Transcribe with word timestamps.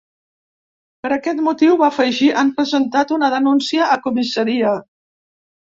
Per 1.05 1.11
aquest 1.17 1.43
motiu, 1.49 1.77
va 1.83 1.91
afegir, 1.95 2.31
han 2.45 2.49
presentat 2.57 3.17
una 3.19 3.33
denúncia 3.37 3.95
a 3.99 4.03
comissaria. 4.09 4.77